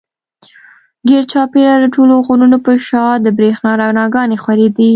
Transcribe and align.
ګېر 1.07 1.23
چاپېره 1.31 1.73
د 1.79 1.85
ټولو 1.95 2.13
غرونو 2.25 2.57
پۀ 2.65 2.73
شا 2.87 3.03
د 3.25 3.27
برېښنا 3.37 3.71
رڼاګانې 3.81 4.37
خورېدې 4.43 4.89